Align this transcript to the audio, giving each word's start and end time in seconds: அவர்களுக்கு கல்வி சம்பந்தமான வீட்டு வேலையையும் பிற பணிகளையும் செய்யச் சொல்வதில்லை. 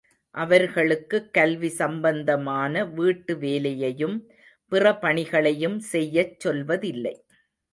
அவர்களுக்கு 0.35 1.29
கல்வி 1.31 1.69
சம்பந்தமான 1.71 2.85
வீட்டு 2.91 3.37
வேலையையும் 3.37 4.17
பிற 4.71 4.93
பணிகளையும் 4.97 5.79
செய்யச் 5.91 6.35
சொல்வதில்லை. 6.39 7.15